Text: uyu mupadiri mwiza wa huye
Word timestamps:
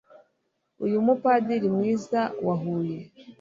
uyu 0.85 0.97
mupadiri 1.05 1.67
mwiza 1.75 2.21
wa 2.45 2.55
huye 2.61 2.99